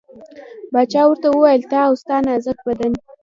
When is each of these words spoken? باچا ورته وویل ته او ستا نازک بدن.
باچا 0.73 1.01
ورته 1.07 1.27
وویل 1.29 1.63
ته 1.71 1.77
او 1.87 1.93
ستا 2.01 2.15
نازک 2.25 2.59
بدن. 2.67 2.93